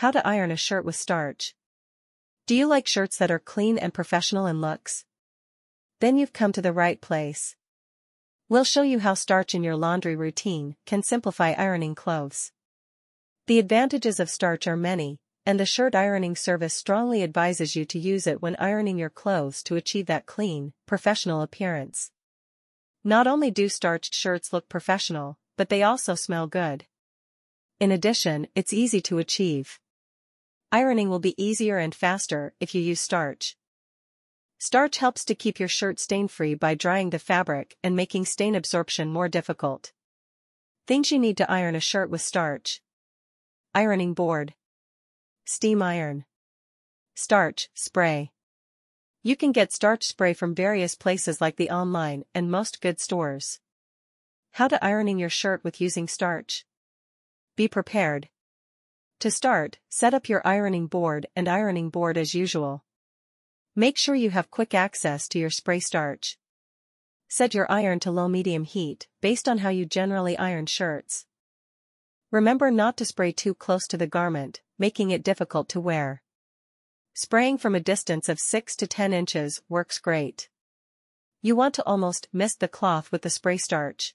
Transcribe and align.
How 0.00 0.10
to 0.10 0.26
iron 0.26 0.50
a 0.50 0.56
shirt 0.56 0.86
with 0.86 0.96
starch. 0.96 1.54
Do 2.46 2.54
you 2.54 2.66
like 2.66 2.86
shirts 2.86 3.18
that 3.18 3.30
are 3.30 3.38
clean 3.38 3.76
and 3.76 3.92
professional 3.92 4.46
in 4.46 4.62
looks? 4.62 5.04
Then 6.00 6.16
you've 6.16 6.32
come 6.32 6.52
to 6.52 6.62
the 6.62 6.72
right 6.72 6.98
place. 6.98 7.54
We'll 8.48 8.64
show 8.64 8.80
you 8.80 9.00
how 9.00 9.12
starch 9.12 9.54
in 9.54 9.62
your 9.62 9.76
laundry 9.76 10.16
routine 10.16 10.76
can 10.86 11.02
simplify 11.02 11.52
ironing 11.52 11.94
clothes. 11.94 12.50
The 13.46 13.58
advantages 13.58 14.18
of 14.18 14.30
starch 14.30 14.66
are 14.66 14.74
many, 14.74 15.18
and 15.44 15.60
the 15.60 15.66
shirt 15.66 15.94
ironing 15.94 16.34
service 16.34 16.72
strongly 16.72 17.22
advises 17.22 17.76
you 17.76 17.84
to 17.84 17.98
use 17.98 18.26
it 18.26 18.40
when 18.40 18.56
ironing 18.58 18.96
your 18.96 19.10
clothes 19.10 19.62
to 19.64 19.76
achieve 19.76 20.06
that 20.06 20.24
clean, 20.24 20.72
professional 20.86 21.42
appearance. 21.42 22.10
Not 23.04 23.26
only 23.26 23.50
do 23.50 23.68
starched 23.68 24.14
shirts 24.14 24.50
look 24.50 24.66
professional, 24.70 25.36
but 25.58 25.68
they 25.68 25.82
also 25.82 26.14
smell 26.14 26.46
good. 26.46 26.86
In 27.78 27.92
addition, 27.92 28.46
it's 28.54 28.72
easy 28.72 29.02
to 29.02 29.18
achieve. 29.18 29.78
Ironing 30.72 31.08
will 31.08 31.18
be 31.18 31.42
easier 31.42 31.78
and 31.78 31.92
faster 31.92 32.54
if 32.60 32.76
you 32.76 32.80
use 32.80 33.00
starch. 33.00 33.56
Starch 34.58 34.98
helps 34.98 35.24
to 35.24 35.34
keep 35.34 35.58
your 35.58 35.68
shirt 35.68 35.98
stain-free 35.98 36.54
by 36.54 36.74
drying 36.74 37.10
the 37.10 37.18
fabric 37.18 37.76
and 37.82 37.96
making 37.96 38.24
stain 38.24 38.54
absorption 38.54 39.10
more 39.10 39.28
difficult. 39.28 39.92
Things 40.86 41.10
you 41.10 41.18
need 41.18 41.36
to 41.38 41.50
iron 41.50 41.74
a 41.74 41.80
shirt 41.80 42.08
with 42.08 42.20
starch. 42.20 42.80
Ironing 43.74 44.14
board. 44.14 44.54
Steam 45.44 45.82
iron. 45.82 46.24
Starch, 47.16 47.68
spray. 47.74 48.30
You 49.24 49.34
can 49.34 49.50
get 49.50 49.72
starch 49.72 50.04
spray 50.04 50.34
from 50.34 50.54
various 50.54 50.94
places 50.94 51.40
like 51.40 51.56
the 51.56 51.70
online 51.70 52.24
and 52.32 52.48
most 52.48 52.80
good 52.80 53.00
stores. 53.00 53.58
How 54.52 54.68
to 54.68 54.84
ironing 54.84 55.18
your 55.18 55.30
shirt 55.30 55.64
with 55.64 55.80
using 55.80 56.06
starch. 56.06 56.64
Be 57.56 57.66
prepared. 57.66 58.28
To 59.20 59.30
start, 59.30 59.78
set 59.90 60.14
up 60.14 60.30
your 60.30 60.40
ironing 60.46 60.86
board 60.86 61.26
and 61.36 61.46
ironing 61.46 61.90
board 61.90 62.16
as 62.16 62.34
usual. 62.34 62.86
Make 63.76 63.98
sure 63.98 64.14
you 64.14 64.30
have 64.30 64.50
quick 64.50 64.72
access 64.72 65.28
to 65.28 65.38
your 65.38 65.50
spray 65.50 65.78
starch. 65.78 66.38
Set 67.28 67.52
your 67.52 67.70
iron 67.70 68.00
to 68.00 68.10
low-medium 68.10 68.64
heat, 68.64 69.08
based 69.20 69.46
on 69.46 69.58
how 69.58 69.68
you 69.68 69.84
generally 69.84 70.38
iron 70.38 70.64
shirts. 70.64 71.26
Remember 72.30 72.70
not 72.70 72.96
to 72.96 73.04
spray 73.04 73.30
too 73.30 73.54
close 73.54 73.86
to 73.88 73.98
the 73.98 74.06
garment, 74.06 74.62
making 74.78 75.10
it 75.10 75.22
difficult 75.22 75.68
to 75.68 75.80
wear. 75.80 76.22
Spraying 77.12 77.58
from 77.58 77.74
a 77.74 77.80
distance 77.80 78.26
of 78.30 78.40
6 78.40 78.74
to 78.76 78.86
10 78.86 79.12
inches 79.12 79.60
works 79.68 79.98
great. 79.98 80.48
You 81.42 81.54
want 81.54 81.74
to 81.74 81.84
almost 81.84 82.28
mist 82.32 82.60
the 82.60 82.68
cloth 82.68 83.12
with 83.12 83.20
the 83.20 83.28
spray 83.28 83.58
starch. 83.58 84.14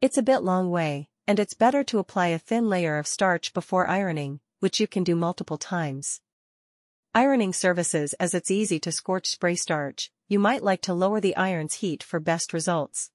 It's 0.00 0.16
a 0.16 0.22
bit 0.22 0.44
long 0.44 0.70
way, 0.70 1.08
and 1.26 1.38
it's 1.38 1.54
better 1.54 1.82
to 1.84 1.98
apply 1.98 2.28
a 2.28 2.38
thin 2.38 2.68
layer 2.68 2.98
of 2.98 3.06
starch 3.06 3.54
before 3.54 3.88
ironing, 3.88 4.40
which 4.60 4.80
you 4.80 4.86
can 4.86 5.04
do 5.04 5.16
multiple 5.16 5.58
times. 5.58 6.20
Ironing 7.14 7.52
services 7.52 8.12
as 8.14 8.34
it's 8.34 8.50
easy 8.50 8.78
to 8.80 8.92
scorch 8.92 9.28
spray 9.28 9.54
starch, 9.54 10.10
you 10.28 10.38
might 10.38 10.62
like 10.62 10.82
to 10.82 10.94
lower 10.94 11.20
the 11.20 11.36
iron's 11.36 11.74
heat 11.74 12.02
for 12.02 12.18
best 12.18 12.52
results. 12.52 13.10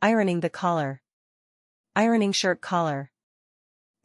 Ironing 0.00 0.40
the 0.40 0.50
collar. 0.50 1.02
Ironing 1.96 2.32
shirt 2.32 2.60
collar. 2.60 3.10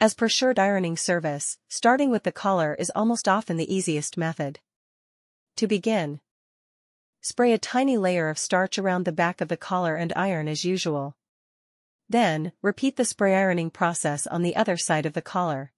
As 0.02 0.14
per 0.14 0.28
shirt 0.28 0.60
ironing 0.60 0.98
service, 0.98 1.58
starting 1.70 2.10
with 2.10 2.24
the 2.24 2.32
collar 2.32 2.76
is 2.76 2.92
almost 2.96 3.28
often 3.30 3.58
the 3.58 3.74
easiest 3.74 4.18
method. 4.18 4.60
To 5.58 5.68
begin, 5.68 6.20
spray 7.22 7.54
a 7.54 7.58
tiny 7.58 7.98
layer 7.98 8.28
of 8.28 8.38
starch 8.38 8.78
around 8.78 9.06
the 9.06 9.14
back 9.14 9.40
of 9.40 9.48
the 9.48 9.56
collar 9.56 9.96
and 9.96 10.12
iron 10.16 10.48
as 10.50 10.66
usual. 10.66 11.16
Then, 12.08 12.52
repeat 12.62 12.98
the 12.98 13.06
spray 13.06 13.36
ironing 13.36 13.72
process 13.72 14.28
on 14.28 14.44
the 14.44 14.56
other 14.56 14.78
side 14.78 15.06
of 15.06 15.14
the 15.14 15.22
collar. 15.22 15.72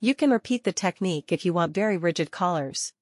You 0.00 0.14
can 0.14 0.30
repeat 0.30 0.64
the 0.64 0.72
technique 0.72 1.32
if 1.32 1.44
you 1.44 1.52
want 1.52 1.74
very 1.74 1.96
rigid 1.96 2.30
collars. 2.30 2.92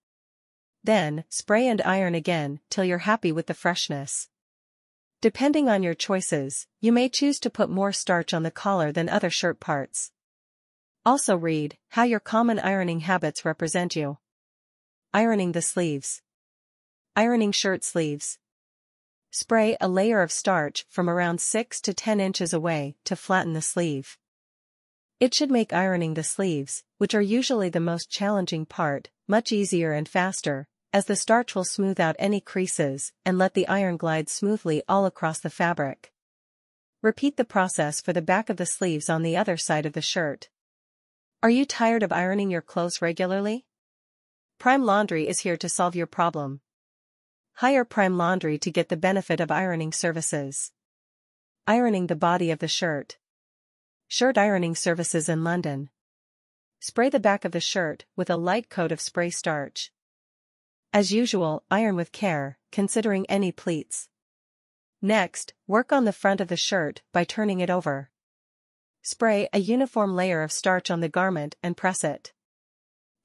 Then, 0.84 1.25
spray 1.28 1.66
and 1.66 1.83
iron 1.83 2.14
again 2.14 2.61
till 2.70 2.84
you're 2.84 2.98
happy 2.98 3.33
with 3.33 3.47
the 3.47 3.55
freshness. 3.55 4.28
Depending 5.21 5.69
on 5.69 5.82
your 5.82 5.94
choices, 5.94 6.69
you 6.81 6.93
may 6.93 7.09
choose 7.09 7.41
to 7.41 7.50
put 7.50 7.69
more 7.69 7.93
starch 7.93 8.32
on 8.32 8.44
the 8.44 8.53
collar 8.53 8.93
than 8.93 9.09
other 9.09 9.31
shirt 9.31 9.59
parts. 9.59 10.12
Also 11.05 11.37
read, 11.37 11.76
how 11.88 12.05
your 12.05 12.20
common 12.20 12.59
ironing 12.60 13.00
habits 13.00 13.44
represent 13.44 13.97
you. 13.97 14.19
Ironing 15.12 15.53
the 15.53 15.62
sleeves. 15.62 16.22
Ironing 17.16 17.50
shirt 17.50 17.82
sleeves. 17.82 18.38
Spray 19.31 19.77
a 19.78 19.89
layer 19.89 20.22
of 20.22 20.33
starch 20.33 20.87
from 20.89 21.09
around 21.11 21.41
6 21.41 21.83
to 21.83 21.93
10 21.93 22.19
inches 22.19 22.55
away 22.55 22.97
to 23.05 23.15
flatten 23.15 23.53
the 23.53 23.61
sleeve. 23.61 24.16
It 25.21 25.34
should 25.34 25.50
make 25.50 25.72
ironing 25.72 26.15
the 26.15 26.22
sleeves, 26.22 26.83
which 26.97 27.15
are 27.15 27.21
usually 27.21 27.69
the 27.69 27.78
most 27.78 28.09
challenging 28.09 28.65
part, 28.65 29.11
much 29.27 29.53
easier 29.53 29.93
and 29.93 30.09
faster, 30.09 30.67
as 30.94 31.05
the 31.05 31.17
starch 31.17 31.55
will 31.55 31.65
smooth 31.65 32.00
out 32.00 32.17
any 32.19 32.41
creases 32.41 33.12
and 33.27 33.37
let 33.37 33.53
the 33.53 33.69
iron 33.69 33.99
glide 33.99 34.31
smoothly 34.31 34.83
all 34.88 35.05
across 35.05 35.41
the 35.41 35.50
fabric. 35.50 36.12
Repeat 37.03 37.37
the 37.37 37.44
process 37.44 38.00
for 38.00 38.15
the 38.15 38.22
back 38.22 38.49
of 38.49 38.56
the 38.56 38.65
sleeves 38.65 39.11
on 39.11 39.22
the 39.22 39.37
other 39.37 39.59
side 39.59 39.84
of 39.84 39.93
the 39.93 40.00
shirt. 40.00 40.49
Are 41.43 41.50
you 41.50 41.67
tired 41.67 42.03
of 42.03 42.12
ironing 42.12 42.50
your 42.50 42.62
clothes 42.62 43.03
regularly? 43.03 43.67
Prime 44.59 44.84
Laundry 44.84 45.28
is 45.28 45.41
here 45.41 45.56
to 45.59 45.69
solve 45.69 45.94
your 45.94 46.06
problem. 46.06 46.62
Hire 47.58 47.84
Prime 47.84 48.16
Laundry 48.16 48.56
to 48.56 48.70
get 48.70 48.88
the 48.88 48.96
benefit 48.96 49.41
of 49.41 49.50
ironing 49.50 49.91
services. 49.91 50.70
Ironing 51.66 52.06
the 52.06 52.14
body 52.14 52.52
of 52.52 52.60
the 52.60 52.69
shirt. 52.69 53.19
Shirt 54.06 54.38
ironing 54.38 54.76
services 54.76 55.28
in 55.28 55.42
London. 55.42 55.91
Spray 56.78 57.08
the 57.08 57.19
back 57.19 57.44
of 57.44 57.50
the 57.50 57.58
shirt 57.58 58.04
with 58.14 58.30
a 58.30 58.36
light 58.36 58.70
coat 58.70 58.92
of 58.92 59.00
spray 59.00 59.30
starch. 59.30 59.91
As 60.92 61.10
usual, 61.10 61.64
iron 61.69 61.96
with 61.96 62.12
care, 62.12 62.58
considering 62.70 63.26
any 63.28 63.50
pleats. 63.50 64.08
Next, 65.02 65.52
work 65.66 65.92
on 65.92 66.04
the 66.04 66.12
front 66.12 66.40
of 66.40 66.46
the 66.46 66.56
shirt 66.56 67.02
by 67.12 67.25
turning 67.25 67.58
it 67.58 67.70
over. 67.70 68.12
Spray 69.02 69.48
a 69.52 69.58
uniform 69.58 70.14
layer 70.14 70.44
of 70.44 70.52
starch 70.52 70.92
on 70.92 71.00
the 71.00 71.08
garment 71.08 71.56
and 71.60 71.76
press 71.76 72.04
it. 72.04 72.32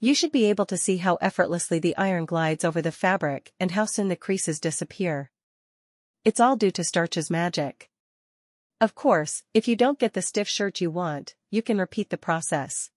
You 0.03 0.13
should 0.13 0.33
be 0.33 0.49
able 0.49 0.65
to 0.65 0.75
see 0.75 0.97
how 0.97 1.15
effortlessly 1.21 1.79
the 1.79 1.95
iron 1.95 2.25
glides 2.25 2.65
over 2.65 2.81
the 2.81 2.91
fabric 2.91 3.53
and 3.57 3.71
how 3.71 3.85
soon 3.85 4.09
the 4.09 4.17
creases 4.17 4.59
disappear. 4.59 5.31
It's 6.25 6.41
all 6.41 6.57
due 6.57 6.71
to 6.71 6.83
starch's 6.83 7.29
magic. 7.29 7.89
Of 8.81 8.95
course, 8.95 9.43
if 9.53 9.65
you 9.65 9.77
don't 9.77 9.97
get 9.97 10.11
the 10.11 10.21
stiff 10.21 10.49
shirt 10.49 10.81
you 10.81 10.91
want, 10.91 11.35
you 11.51 11.61
can 11.61 11.77
repeat 11.77 12.09
the 12.09 12.17
process. 12.17 12.89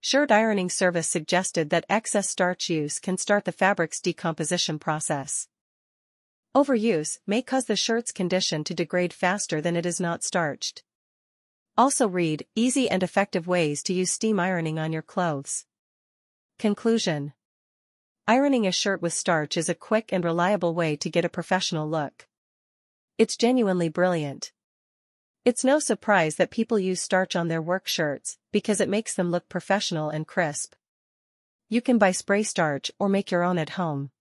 Shirt 0.00 0.30
ironing 0.30 0.70
service 0.70 1.08
suggested 1.08 1.70
that 1.70 1.86
excess 1.88 2.30
starch 2.30 2.70
use 2.70 3.00
can 3.00 3.18
start 3.18 3.44
the 3.44 3.50
fabric's 3.50 4.00
decomposition 4.00 4.78
process. 4.78 5.48
Overuse 6.54 7.18
may 7.26 7.42
cause 7.42 7.64
the 7.64 7.74
shirt's 7.74 8.12
condition 8.12 8.62
to 8.62 8.74
degrade 8.74 9.12
faster 9.12 9.60
than 9.60 9.74
it 9.74 9.84
is 9.84 9.98
not 9.98 10.22
starched. 10.22 10.84
Also 11.76 12.06
read, 12.06 12.46
easy 12.54 12.88
and 12.88 13.02
effective 13.02 13.48
ways 13.48 13.82
to 13.82 13.92
use 13.92 14.12
steam 14.12 14.38
ironing 14.38 14.78
on 14.78 14.92
your 14.92 15.02
clothes. 15.02 15.66
Conclusion 16.62 17.32
Ironing 18.28 18.68
a 18.68 18.70
shirt 18.70 19.02
with 19.02 19.12
starch 19.12 19.56
is 19.56 19.68
a 19.68 19.74
quick 19.74 20.12
and 20.12 20.24
reliable 20.24 20.76
way 20.76 20.94
to 20.94 21.10
get 21.10 21.24
a 21.24 21.28
professional 21.28 21.90
look. 21.90 22.28
It's 23.18 23.36
genuinely 23.36 23.88
brilliant. 23.88 24.52
It's 25.44 25.64
no 25.64 25.80
surprise 25.80 26.36
that 26.36 26.52
people 26.52 26.78
use 26.78 27.02
starch 27.02 27.34
on 27.34 27.48
their 27.48 27.60
work 27.60 27.88
shirts, 27.88 28.38
because 28.52 28.80
it 28.80 28.88
makes 28.88 29.12
them 29.12 29.32
look 29.32 29.48
professional 29.48 30.10
and 30.10 30.24
crisp. 30.24 30.76
You 31.68 31.80
can 31.80 31.98
buy 31.98 32.12
spray 32.12 32.44
starch 32.44 32.92
or 32.96 33.08
make 33.08 33.32
your 33.32 33.42
own 33.42 33.58
at 33.58 33.70
home. 33.70 34.12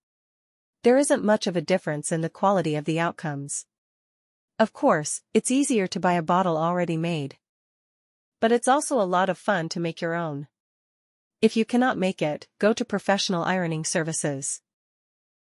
There 0.82 0.98
isn't 0.98 1.24
much 1.24 1.46
of 1.46 1.56
a 1.56 1.62
difference 1.62 2.12
in 2.12 2.22
the 2.22 2.28
quality 2.28 2.74
of 2.74 2.86
the 2.86 3.00
outcomes. 3.00 3.68
Of 4.58 4.74
course, 4.74 5.22
it's 5.36 5.52
easier 5.52 5.86
to 5.86 6.00
buy 6.00 6.14
a 6.14 6.24
bottle 6.24 6.58
already 6.58 6.98
made. 6.98 7.38
But 8.40 8.52
it's 8.52 8.68
also 8.68 9.00
a 9.00 9.04
lot 9.06 9.30
of 9.30 9.38
fun 9.38 9.70
to 9.70 9.80
make 9.80 10.02
your 10.02 10.16
own. 10.16 10.48
If 11.42 11.58
you 11.58 11.66
cannot 11.66 11.98
make 11.98 12.22
it, 12.22 12.48
go 12.60 12.72
to 12.72 12.86
professional 12.86 13.44
ironing 13.44 13.84
services. 13.84 14.62